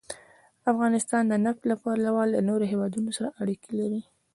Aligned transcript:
افغانستان 0.71 1.23
د 1.27 1.33
نفت 1.45 1.61
له 1.69 1.75
پلوه 1.81 2.23
له 2.33 2.39
نورو 2.49 2.65
هېوادونو 2.71 3.09
سره 3.17 3.29
اړیکې 3.41 3.71
لري. 3.79 4.01